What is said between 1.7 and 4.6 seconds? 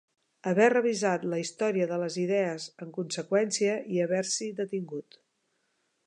de les idees en conseqüència i haver-s'hi